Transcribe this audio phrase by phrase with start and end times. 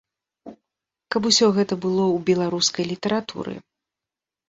[1.17, 3.53] Каб усё гэта было ў беларускай літаратуры!